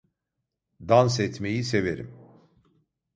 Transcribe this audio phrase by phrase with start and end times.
[0.79, 2.09] Dans etmeyi severim.